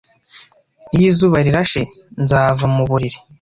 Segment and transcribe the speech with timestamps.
[0.95, 1.81] Iyo izuba rirashe,
[2.23, 3.17] nzava mu buriri.